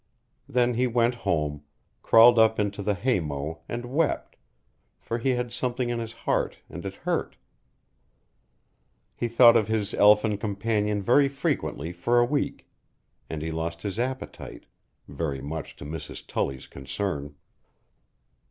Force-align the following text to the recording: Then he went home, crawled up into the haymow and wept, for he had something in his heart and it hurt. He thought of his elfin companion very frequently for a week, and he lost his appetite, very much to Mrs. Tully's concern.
Then 0.49 0.73
he 0.73 0.87
went 0.87 1.13
home, 1.13 1.61
crawled 2.01 2.39
up 2.39 2.59
into 2.59 2.81
the 2.81 2.95
haymow 2.95 3.59
and 3.69 3.85
wept, 3.85 4.35
for 4.99 5.19
he 5.19 5.35
had 5.37 5.53
something 5.53 5.89
in 5.89 5.99
his 5.99 6.13
heart 6.25 6.57
and 6.71 6.83
it 6.87 6.95
hurt. 6.95 7.35
He 9.15 9.27
thought 9.27 9.55
of 9.55 9.67
his 9.67 9.93
elfin 9.93 10.39
companion 10.39 11.03
very 11.03 11.27
frequently 11.29 11.93
for 11.93 12.17
a 12.17 12.25
week, 12.25 12.67
and 13.29 13.43
he 13.43 13.51
lost 13.51 13.83
his 13.83 13.99
appetite, 13.99 14.65
very 15.07 15.39
much 15.39 15.75
to 15.75 15.85
Mrs. 15.85 16.25
Tully's 16.25 16.65
concern. 16.65 17.35